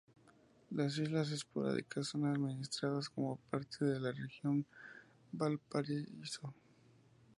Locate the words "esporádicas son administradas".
1.29-3.07